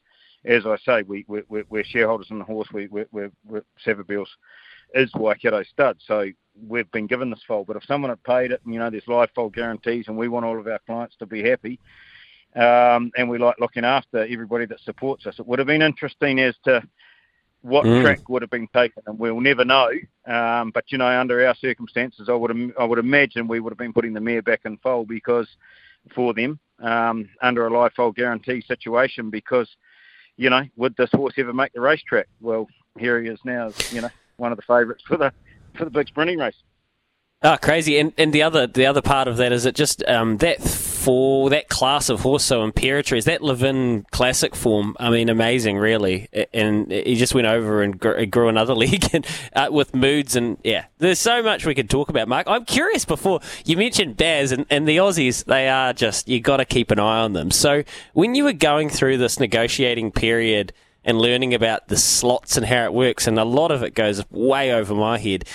as 0.47 0.65
I 0.65 0.77
say, 0.85 1.03
we, 1.03 1.25
we, 1.27 1.63
we're 1.69 1.83
shareholders 1.83 2.27
in 2.29 2.39
the 2.39 2.45
horse. 2.45 2.67
We, 2.71 2.87
we're, 2.87 3.07
we're, 3.11 3.31
we're 3.45 3.63
is 4.93 5.11
Waikato 5.13 5.63
stud. 5.63 5.97
So 6.05 6.29
we've 6.67 6.89
been 6.91 7.07
given 7.07 7.29
this 7.29 7.43
foal. 7.47 7.65
But 7.65 7.75
if 7.75 7.83
someone 7.85 8.09
had 8.09 8.23
paid 8.23 8.51
it, 8.51 8.61
and 8.63 8.73
you 8.73 8.79
know, 8.79 8.89
there's 8.89 9.07
live 9.07 9.29
foal 9.35 9.49
guarantees, 9.49 10.05
and 10.07 10.17
we 10.17 10.27
want 10.27 10.45
all 10.45 10.59
of 10.59 10.67
our 10.67 10.79
clients 10.85 11.15
to 11.17 11.25
be 11.25 11.47
happy, 11.47 11.79
um, 12.55 13.11
and 13.17 13.29
we 13.29 13.37
like 13.37 13.59
looking 13.59 13.85
after 13.85 14.19
everybody 14.19 14.65
that 14.65 14.79
supports 14.81 15.27
us, 15.27 15.39
it 15.39 15.45
would 15.45 15.59
have 15.59 15.67
been 15.67 15.81
interesting 15.81 16.39
as 16.39 16.55
to 16.63 16.81
what 17.61 17.85
mm. 17.85 18.01
track 18.01 18.29
would 18.29 18.41
have 18.41 18.51
been 18.51 18.69
taken, 18.73 19.03
and 19.07 19.19
we'll 19.19 19.41
never 19.41 19.65
know. 19.65 19.89
Um, 20.25 20.71
but 20.71 20.85
you 20.91 20.97
know, 20.97 21.07
under 21.07 21.45
our 21.45 21.55
circumstances, 21.55 22.29
I 22.29 22.33
would 22.33 22.73
I 22.79 22.85
would 22.85 22.99
imagine 22.99 23.47
we 23.47 23.59
would 23.59 23.71
have 23.71 23.77
been 23.77 23.93
putting 23.93 24.13
the 24.13 24.21
mare 24.21 24.41
back 24.41 24.61
in 24.65 24.77
foal 24.77 25.05
because 25.05 25.47
for 26.15 26.33
them 26.33 26.59
um, 26.81 27.27
under 27.41 27.67
a 27.67 27.73
live 27.73 27.91
foal 27.93 28.11
guarantee 28.11 28.61
situation 28.61 29.29
because 29.29 29.69
you 30.37 30.49
know, 30.49 30.63
would 30.75 30.95
this 30.95 31.09
horse 31.11 31.33
ever 31.37 31.53
make 31.53 31.73
the 31.73 31.81
racetrack? 31.81 32.27
Well, 32.39 32.67
here 32.97 33.21
he 33.21 33.29
is 33.29 33.39
now, 33.43 33.71
you 33.91 34.01
know, 34.01 34.09
one 34.37 34.51
of 34.51 34.57
the 34.57 34.63
favourites 34.63 35.03
for 35.05 35.17
the 35.17 35.33
for 35.75 35.85
the 35.85 35.91
big 35.91 36.07
sprinting 36.07 36.39
race. 36.39 36.55
Oh, 37.43 37.57
crazy! 37.61 37.99
And 37.99 38.13
and 38.17 38.33
the 38.33 38.43
other 38.43 38.67
the 38.67 38.85
other 38.85 39.01
part 39.01 39.27
of 39.27 39.37
that 39.37 39.51
is 39.51 39.65
it 39.65 39.75
just 39.75 40.03
um, 40.07 40.37
that 40.37 40.59
for 41.07 41.49
that 41.49 41.69
class 41.69 42.09
of 42.09 42.19
horse, 42.19 42.43
so 42.43 42.69
Imperatriz, 42.69 43.23
that 43.23 43.41
Levin 43.41 44.05
Classic 44.11 44.53
form. 44.53 44.93
I 44.99 45.09
mean, 45.09 45.29
amazing, 45.29 45.77
really. 45.77 46.27
And 46.53 46.91
he 46.91 47.15
just 47.15 47.33
went 47.33 47.47
over 47.47 47.81
and 47.81 47.97
grew 47.97 48.49
another 48.49 48.75
league 48.75 49.05
and, 49.13 49.25
uh, 49.55 49.69
with 49.71 49.95
moods 49.95 50.35
and 50.35 50.57
yeah. 50.65 50.87
There's 50.97 51.17
so 51.17 51.41
much 51.41 51.65
we 51.65 51.75
could 51.75 51.89
talk 51.89 52.09
about, 52.09 52.27
Mark. 52.27 52.45
I'm 52.49 52.65
curious. 52.65 53.05
Before 53.05 53.39
you 53.63 53.77
mentioned 53.77 54.17
Baz 54.17 54.51
and, 54.51 54.65
and 54.69 54.85
the 54.85 54.97
Aussies, 54.97 55.45
they 55.45 55.69
are 55.69 55.93
just 55.93 56.27
you 56.27 56.41
got 56.41 56.57
to 56.57 56.65
keep 56.65 56.91
an 56.91 56.99
eye 56.99 57.21
on 57.21 57.31
them. 57.31 57.51
So 57.51 57.83
when 58.11 58.35
you 58.35 58.43
were 58.43 58.51
going 58.51 58.89
through 58.89 59.17
this 59.17 59.39
negotiating 59.39 60.11
period 60.11 60.73
and 61.05 61.21
learning 61.21 61.53
about 61.53 61.87
the 61.87 61.95
slots 61.95 62.57
and 62.57 62.65
how 62.65 62.83
it 62.83 62.93
works, 62.93 63.27
and 63.27 63.39
a 63.39 63.45
lot 63.45 63.71
of 63.71 63.81
it 63.81 63.93
goes 63.93 64.29
way 64.29 64.73
over 64.73 64.93
my 64.93 65.19
head 65.19 65.45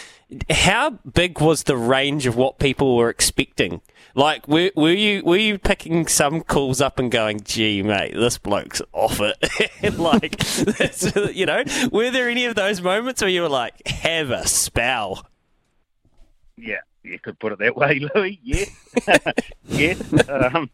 how 0.50 0.90
big 0.90 1.40
was 1.40 1.64
the 1.64 1.76
range 1.76 2.26
of 2.26 2.36
what 2.36 2.58
people 2.58 2.96
were 2.96 3.10
expecting? 3.10 3.80
Like, 4.14 4.46
were, 4.46 4.70
were 4.76 4.92
you 4.92 5.22
were 5.24 5.36
you 5.36 5.58
picking 5.58 6.06
some 6.06 6.42
calls 6.42 6.80
up 6.80 6.98
and 6.98 7.10
going, 7.10 7.40
"Gee, 7.42 7.82
mate, 7.82 8.14
this 8.14 8.38
bloke's 8.38 8.82
off 8.92 9.20
it"? 9.20 9.98
like, 9.98 11.34
you 11.34 11.46
know, 11.46 11.64
were 11.90 12.10
there 12.10 12.28
any 12.28 12.44
of 12.44 12.54
those 12.54 12.82
moments 12.82 13.22
where 13.22 13.30
you 13.30 13.42
were 13.42 13.48
like, 13.48 13.86
"Have 13.86 14.30
a 14.30 14.46
spell"? 14.46 15.26
Yeah, 16.56 16.80
you 17.02 17.18
could 17.18 17.38
put 17.38 17.52
it 17.52 17.58
that 17.60 17.76
way, 17.76 18.00
Louis. 18.14 18.38
Yes, 18.42 18.70
yes. 19.68 20.28
Um, 20.28 20.70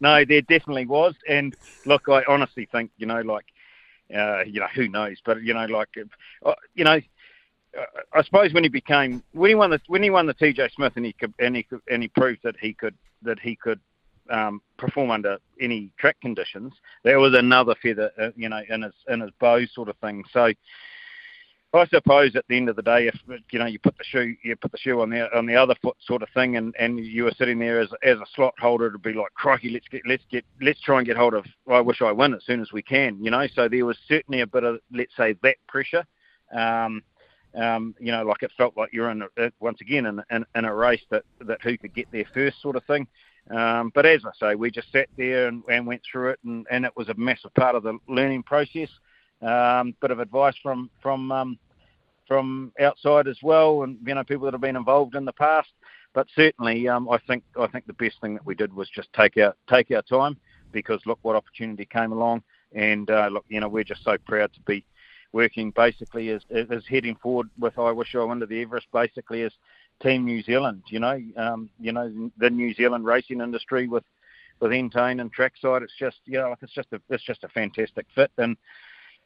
no, 0.00 0.24
there 0.24 0.40
definitely 0.40 0.86
was, 0.86 1.14
and 1.28 1.54
look, 1.86 2.08
I 2.08 2.24
honestly 2.26 2.66
think, 2.72 2.90
you 2.96 3.06
know, 3.06 3.20
like, 3.20 3.44
uh, 4.14 4.42
you 4.44 4.58
know, 4.58 4.68
who 4.74 4.88
knows, 4.88 5.18
but 5.24 5.42
you 5.42 5.54
know, 5.54 5.66
like, 5.66 5.90
uh, 6.44 6.54
you 6.74 6.84
know 6.84 7.00
I 8.12 8.22
suppose 8.22 8.52
when 8.52 8.64
he 8.64 8.68
became 8.68 9.22
when 9.32 9.50
he 9.50 9.54
won 9.54 9.70
the 9.70 9.80
when 9.86 10.02
he 10.02 10.10
won 10.10 10.26
the 10.26 10.34
TJ 10.34 10.72
Smith 10.72 10.94
and 10.96 11.06
he 11.06 11.12
could, 11.12 11.32
and 11.38 11.54
he 11.54 11.62
could, 11.62 11.80
and 11.90 12.02
he 12.02 12.08
proved 12.08 12.40
that 12.42 12.56
he 12.60 12.72
could 12.72 12.94
that 13.22 13.38
he 13.38 13.54
could 13.54 13.80
um, 14.30 14.60
perform 14.76 15.10
under 15.10 15.38
any 15.60 15.90
track 15.98 16.20
conditions, 16.20 16.72
there 17.04 17.18
was 17.18 17.34
another 17.34 17.74
feather, 17.82 18.10
uh, 18.18 18.30
you 18.36 18.48
know, 18.48 18.62
in 18.68 18.82
his 18.82 18.92
in 19.08 19.20
his 19.20 19.30
bow 19.40 19.64
sort 19.66 19.88
of 19.88 19.96
thing. 19.98 20.24
So, 20.32 20.52
I 21.72 21.86
suppose 21.86 22.34
at 22.34 22.44
the 22.48 22.56
end 22.56 22.68
of 22.68 22.76
the 22.76 22.82
day, 22.82 23.08
if 23.08 23.20
you 23.50 23.58
know 23.58 23.66
you 23.66 23.78
put 23.78 23.96
the 23.98 24.04
shoe 24.04 24.34
you 24.42 24.56
put 24.56 24.72
the 24.72 24.78
shoe 24.78 25.00
on 25.00 25.10
the 25.10 25.36
on 25.36 25.46
the 25.46 25.56
other 25.56 25.74
foot 25.82 25.96
sort 26.00 26.22
of 26.22 26.28
thing, 26.30 26.56
and, 26.56 26.74
and 26.78 26.98
you 26.98 27.24
were 27.24 27.32
sitting 27.36 27.58
there 27.58 27.80
as 27.80 27.88
as 28.02 28.18
a 28.18 28.26
slot 28.34 28.54
holder, 28.58 28.86
it'd 28.86 29.02
be 29.02 29.12
like 29.12 29.32
crikey, 29.34 29.70
let's 29.70 29.88
get 29.88 30.02
let's 30.06 30.24
get 30.30 30.44
let's 30.60 30.80
try 30.80 30.98
and 30.98 31.06
get 31.06 31.16
hold 31.16 31.34
of. 31.34 31.44
I 31.70 31.80
wish 31.80 32.02
I 32.02 32.12
win 32.12 32.34
as 32.34 32.44
soon 32.44 32.60
as 32.60 32.72
we 32.72 32.82
can, 32.82 33.22
you 33.22 33.30
know. 33.30 33.46
So 33.54 33.68
there 33.68 33.86
was 33.86 33.98
certainly 34.08 34.40
a 34.40 34.46
bit 34.46 34.64
of 34.64 34.80
let's 34.92 35.16
say 35.16 35.36
that 35.42 35.56
pressure. 35.68 36.04
Um, 36.52 37.02
um, 37.54 37.94
you 37.98 38.12
know, 38.12 38.22
like 38.24 38.42
it 38.42 38.52
felt 38.56 38.76
like 38.76 38.90
you're 38.92 39.10
in 39.10 39.22
a, 39.22 39.52
once 39.60 39.80
again 39.80 40.06
in, 40.06 40.22
in, 40.30 40.44
in, 40.54 40.64
a 40.64 40.74
race 40.74 41.02
that, 41.10 41.24
that 41.40 41.60
who 41.62 41.76
could 41.76 41.94
get 41.94 42.06
there 42.12 42.24
first, 42.32 42.60
sort 42.62 42.76
of 42.76 42.84
thing. 42.84 43.06
Um, 43.50 43.90
but 43.94 44.06
as 44.06 44.22
I 44.24 44.30
say, 44.38 44.54
we 44.54 44.70
just 44.70 44.92
sat 44.92 45.08
there 45.16 45.48
and, 45.48 45.62
and 45.68 45.86
went 45.86 46.02
through 46.10 46.30
it, 46.30 46.38
and, 46.44 46.66
and, 46.70 46.84
it 46.84 46.92
was 46.96 47.08
a 47.08 47.14
massive 47.14 47.52
part 47.54 47.74
of 47.74 47.82
the 47.82 47.98
learning 48.08 48.44
process. 48.44 48.88
Um, 49.42 49.94
bit 50.00 50.10
of 50.10 50.20
advice 50.20 50.54
from 50.62 50.90
from 51.02 51.32
um, 51.32 51.58
from 52.28 52.72
outside 52.80 53.26
as 53.26 53.38
well, 53.42 53.82
and 53.82 53.98
you 54.06 54.14
know 54.14 54.22
people 54.22 54.44
that 54.44 54.54
have 54.54 54.60
been 54.60 54.76
involved 54.76 55.16
in 55.16 55.24
the 55.24 55.32
past. 55.32 55.70
But 56.12 56.28
certainly, 56.36 56.86
um, 56.86 57.08
I 57.08 57.18
think 57.26 57.42
I 57.58 57.66
think 57.66 57.86
the 57.86 57.92
best 57.94 58.20
thing 58.20 58.34
that 58.34 58.46
we 58.46 58.54
did 58.54 58.72
was 58.72 58.88
just 58.90 59.12
take 59.14 59.36
our 59.38 59.54
take 59.68 59.90
our 59.90 60.02
time 60.02 60.36
because 60.70 61.00
look 61.06 61.18
what 61.22 61.34
opportunity 61.36 61.86
came 61.86 62.12
along, 62.12 62.42
and 62.74 63.10
uh, 63.10 63.28
look, 63.32 63.44
you 63.48 63.60
know 63.60 63.68
we're 63.68 63.82
just 63.82 64.04
so 64.04 64.16
proud 64.26 64.52
to 64.52 64.60
be 64.60 64.84
working 65.32 65.70
basically 65.70 66.30
as, 66.30 66.42
as 66.50 66.84
heading 66.88 67.16
forward 67.16 67.48
with 67.58 67.78
I 67.78 67.92
Wish 67.92 68.14
I 68.14 68.38
to 68.38 68.46
the 68.46 68.62
Everest 68.62 68.86
basically 68.92 69.42
as 69.42 69.52
Team 70.02 70.24
New 70.24 70.42
Zealand. 70.42 70.82
You 70.88 71.00
know, 71.00 71.20
um, 71.36 71.70
you 71.80 71.92
know 71.92 72.30
the 72.38 72.50
New 72.50 72.74
Zealand 72.74 73.04
racing 73.04 73.40
industry 73.40 73.88
with 73.88 74.04
with 74.60 74.72
Entain 74.72 75.20
and 75.20 75.32
Trackside. 75.32 75.82
It's 75.82 75.96
just 75.98 76.18
you 76.26 76.38
know, 76.38 76.54
it's 76.60 76.72
just 76.72 76.88
a 76.92 77.00
it's 77.08 77.24
just 77.24 77.44
a 77.44 77.48
fantastic 77.48 78.06
fit, 78.14 78.30
and 78.38 78.56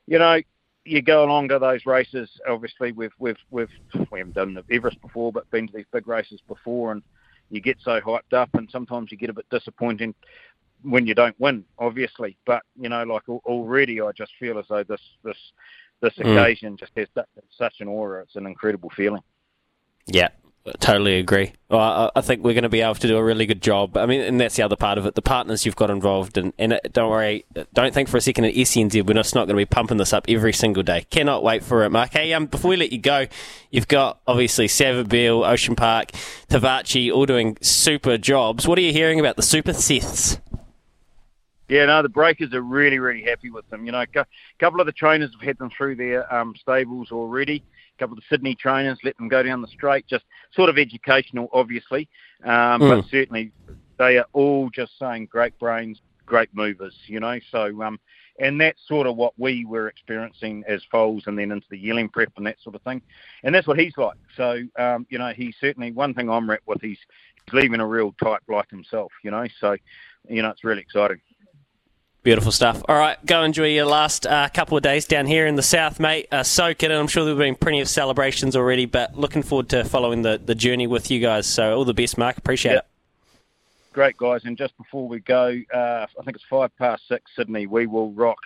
you 0.07 0.19
know. 0.19 0.41
You 0.87 1.01
go 1.01 1.25
along 1.25 1.49
to 1.49 1.59
those 1.59 1.87
races. 1.87 2.29
Obviously, 2.47 2.93
we've 2.93 3.15
we've 3.19 3.39
we've 3.51 3.71
we 4.13 4.19
haven't 4.19 4.35
done 4.35 4.53
the 4.53 4.63
Everest 4.71 5.01
before, 5.01 5.33
but 5.33 5.51
been 5.51 5.67
to 5.67 5.73
these 5.73 5.87
big 5.91 6.07
races 6.07 6.43
before, 6.47 6.93
and 6.93 7.03
you 7.49 7.63
get 7.63 7.79
so 7.83 8.03
hyped 8.03 8.35
up, 8.35 8.51
and 8.53 8.69
sometimes 8.71 9.11
you 9.11 9.17
get 9.17 9.31
a 9.31 9.33
bit 9.33 9.47
disappointing 9.51 10.15
when 10.83 11.07
you 11.07 11.15
don't 11.15 11.39
win, 11.41 11.65
obviously. 11.79 12.37
But 12.47 12.63
you 12.79 12.89
know, 12.89 13.03
like 13.05 13.29
already, 13.29 14.01
I 14.01 14.13
just 14.13 14.33
feel 14.39 14.59
as 14.59 14.67
though 14.69 14.85
this 14.85 15.01
this 15.23 15.37
this 16.05 16.15
mm. 16.19 16.33
occasion 16.33 16.77
just 16.77 16.93
has 16.97 17.09
such 17.57 17.81
an 17.81 17.89
aura. 17.89 18.23
It's 18.23 18.37
an 18.37 18.47
incredible 18.47 18.91
feeling. 18.91 19.23
Yeah, 20.07 20.29
totally 20.81 21.19
agree. 21.19 21.53
Well, 21.71 22.13
I 22.15 22.21
think 22.21 22.45
we're 22.45 22.53
going 22.53 22.65
to 22.65 22.69
be 22.69 22.83
able 22.83 22.95
to 22.95 23.09
do 23.09 23.17
a 23.17 23.25
really 23.25 23.47
good 23.47 23.63
job. 23.63 23.97
I 23.97 24.05
mean, 24.05 24.21
and 24.21 24.39
that's 24.39 24.57
the 24.57 24.63
other 24.63 24.77
part 24.77 24.99
of 24.99 25.07
it. 25.07 25.15
The 25.15 25.23
partners 25.23 25.65
you've 25.65 25.77
got 25.77 25.91
involved, 25.91 26.37
and, 26.37 26.53
and 26.59 26.75
it, 26.75 26.93
don't 26.93 27.11
worry, 27.11 27.47
don't 27.73 27.95
think 27.95 28.11
for 28.11 28.19
a 28.19 28.21
second 28.21 28.45
at 28.45 28.55
SENZ 28.55 29.07
we're 29.07 29.15
just 29.15 29.35
not 29.35 29.47
going 29.47 29.57
to 29.57 29.61
be 29.61 29.65
pumping 29.65 29.97
this 29.97 30.13
up 30.13 30.27
every 30.29 30.53
single 30.53 30.83
day. 30.83 31.07
Cannot 31.09 31.43
wait 31.43 31.65
for 31.65 31.85
it, 31.85 31.91
Mark. 31.91 32.13
Hey, 32.13 32.35
um, 32.35 32.47
before 32.47 32.71
we 32.71 32.77
let 32.77 32.93
you 32.93 32.99
go, 32.99 33.27
you've 33.71 33.89
got 33.89 34.21
obviously 34.27 34.69
Savabeel, 34.69 35.49
Ocean 35.49 35.75
Park, 35.75 36.13
Tivaci, 36.49 37.11
all 37.11 37.25
doing 37.25 37.57
super 37.63 38.19
jobs. 38.19 38.69
What 38.69 38.79
are 38.79 38.83
you 38.83 38.93
hearing 38.93 39.19
about 39.19 39.37
the 39.37 39.43
super 39.43 39.73
Seths? 39.73 40.39
Yeah, 41.75 41.87
no, 41.87 42.03
the 42.03 42.09
breakers 42.09 42.55
are 42.55 42.63
really, 42.63 43.01
really 43.01 43.25
happy 43.25 43.51
with 43.51 43.69
them. 43.69 43.85
You 43.85 43.91
know, 43.91 44.05
a 44.15 44.27
couple 44.61 44.79
of 44.79 44.87
the 44.87 44.93
trainers 44.93 45.33
have 45.33 45.45
had 45.45 45.59
them 45.59 45.71
through 45.77 45.97
their 45.97 46.33
um, 46.33 46.55
stables 46.57 47.11
already. 47.11 47.65
A 47.97 47.99
couple 47.99 48.17
of 48.17 48.23
the 48.23 48.27
Sydney 48.29 48.55
trainers 48.55 48.97
let 49.03 49.17
them 49.17 49.27
go 49.27 49.43
down 49.43 49.61
the 49.61 49.67
straight, 49.67 50.07
just 50.07 50.25
sort 50.53 50.71
of 50.71 50.79
educational, 50.79 51.49
obviously, 51.53 52.09
um, 52.45 52.81
mm. 52.81 53.03
but 53.03 53.11
certainly 53.11 53.51
they 53.99 54.19
are 54.19 54.27
all 54.35 54.71
just 54.71 54.93
saying 55.01 55.27
great 55.27 55.59
brains, 55.59 56.01
great 56.25 56.49
movers. 56.55 56.95
You 57.09 57.19
know, 57.19 57.41
so 57.51 57.83
um, 57.83 57.99
and 58.39 58.61
that's 58.61 58.79
sort 58.87 59.09
of 59.09 59.17
what 59.17 59.33
we 59.37 59.65
were 59.65 59.89
experiencing 59.89 60.63
as 60.69 60.81
foals, 60.93 61.25
and 61.27 61.37
then 61.37 61.51
into 61.51 61.67
the 61.71 61.79
yearling 61.79 62.09
prep 62.09 62.31
and 62.37 62.47
that 62.47 62.59
sort 62.63 62.77
of 62.77 62.83
thing, 62.83 63.03
and 63.43 63.53
that's 63.53 63.67
what 63.67 63.81
he's 63.81 63.97
like. 63.97 64.19
So 64.37 64.63
um, 64.79 65.09
you 65.11 65.19
know, 65.19 65.33
he's 65.35 65.57
certainly 65.61 65.91
one 65.91 66.15
thing 66.15 66.31
I'm 66.31 66.49
rapt 66.49 66.69
with. 66.69 66.81
He's, 66.81 66.99
he's 67.47 67.53
leaving 67.53 67.81
a 67.81 67.87
real 67.87 68.15
type 68.23 68.43
like 68.49 68.71
himself. 68.71 69.11
You 69.25 69.33
know, 69.33 69.49
so 69.61 69.77
you 70.29 70.41
know, 70.41 70.51
it's 70.51 70.63
really 70.63 70.83
exciting. 70.83 71.21
Beautiful 72.25 72.53
stuff. 72.53 72.83
All 72.89 72.97
right, 72.97 73.19
go 73.27 73.43
enjoy 73.43 73.67
your 73.67 73.85
last 73.85 74.27
uh, 74.27 74.49
couple 74.49 74.79
of 74.79 74.83
days 74.83 75.05
down 75.07 75.27
here 75.27 75.47
in 75.47 75.57
the 75.57 75.63
south, 75.63 76.01
mate. 76.01 76.27
Uh, 76.33 76.43
soak 76.43 76.83
it 76.83 76.91
in. 76.91 76.97
I'm 76.97 77.07
sure 77.07 77.23
there 77.27 77.35
have 77.35 77.39
been 77.39 77.55
plenty 77.55 77.83
of 77.83 77.89
celebrations 77.89 78.57
already, 78.57 78.87
but 78.87 79.15
looking 79.15 79.43
forward 79.43 79.69
to 79.69 79.85
following 79.85 80.23
the, 80.23 80.41
the 80.43 80.55
journey 80.55 80.87
with 80.87 81.11
you 81.11 81.21
guys. 81.21 81.47
So 81.47 81.77
all 81.77 81.85
the 81.85 81.93
best, 81.93 82.17
Mark. 82.17 82.39
Appreciate 82.39 82.73
Yep. 82.73 82.87
it. 82.87 83.93
Great 83.93 84.17
guys, 84.17 84.41
and 84.47 84.57
just 84.57 84.75
before 84.79 85.07
we 85.07 85.21
go, 85.21 85.55
uh, 85.73 86.07
I 86.19 86.23
think 86.25 86.37
it's 86.37 86.45
five 86.49 86.75
past 86.79 87.07
six, 87.07 87.31
Sydney. 87.37 87.67
We 87.67 87.87
will 87.87 88.11
rock. 88.13 88.39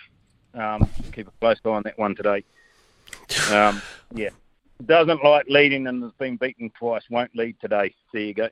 Um, 0.54 0.90
keep 1.12 1.28
a 1.28 1.30
close 1.40 1.58
eye 1.64 1.68
on 1.68 1.85
that 1.85 1.97
one 1.97 2.16
today. 2.16 2.42
Um, 3.52 3.80
yeah, 4.12 4.30
doesn't 4.85 5.23
like 5.23 5.47
leading 5.49 5.87
and 5.87 6.02
has 6.02 6.12
been 6.18 6.37
beaten 6.37 6.70
twice. 6.76 7.04
Won't 7.11 7.35
lead 7.37 7.54
today. 7.61 7.94
There 8.12 8.23
you 8.23 8.35
go. 8.35 8.49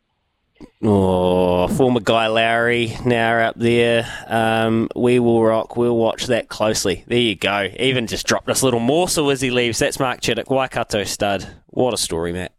Oh, 0.83 1.69
former 1.69 2.01
Guy 2.01 2.29
Lowry 2.29 2.97
now 3.05 3.39
up 3.39 3.57
there. 3.57 4.07
Um, 4.27 4.89
we 4.95 5.19
will 5.19 5.43
rock. 5.43 5.77
We'll 5.77 5.97
watch 5.97 6.27
that 6.27 6.49
closely. 6.49 7.05
There 7.07 7.19
you 7.19 7.35
go. 7.35 7.71
Even 7.79 8.07
just 8.07 8.27
dropped 8.27 8.49
us 8.49 8.63
a 8.63 8.65
little 8.65 8.81
morsel 8.81 9.31
as 9.31 9.41
he 9.41 9.51
leaves. 9.51 9.79
That's 9.79 9.99
Mark 9.99 10.21
Chittick, 10.21 10.49
Waikato 10.49 11.05
stud. 11.05 11.47
What 11.69 11.95
a 11.95 11.99
story, 11.99 12.33
Matt. 12.33 12.56